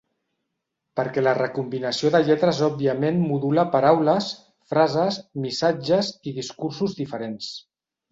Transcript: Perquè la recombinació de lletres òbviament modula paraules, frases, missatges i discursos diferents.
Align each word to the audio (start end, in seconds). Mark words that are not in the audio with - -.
Perquè 0.99 1.23
la 1.25 1.33
recombinació 1.39 2.09
de 2.15 2.21
lletres 2.29 2.61
òbviament 2.67 3.19
modula 3.31 3.65
paraules, 3.75 4.29
frases, 4.73 5.19
missatges 5.45 6.11
i 6.33 6.35
discursos 6.39 6.97
diferents. 7.03 7.51